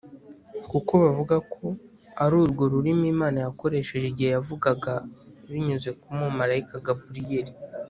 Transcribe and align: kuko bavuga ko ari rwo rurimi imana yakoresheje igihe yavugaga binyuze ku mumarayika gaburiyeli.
kuko 0.71 0.91
bavuga 1.03 1.35
ko 1.53 1.65
ari 2.23 2.37
rwo 2.51 2.63
rurimi 2.73 3.05
imana 3.13 3.37
yakoresheje 3.45 4.05
igihe 4.09 4.29
yavugaga 4.35 4.93
binyuze 5.51 5.89
ku 5.99 6.07
mumarayika 6.17 6.75
gaburiyeli. 6.87 7.53